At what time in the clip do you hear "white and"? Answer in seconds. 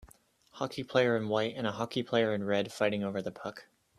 1.29-1.67